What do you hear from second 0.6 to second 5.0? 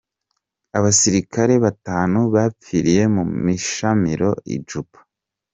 Abasirikare batanu bapfiriye mu mishamirano i Juba.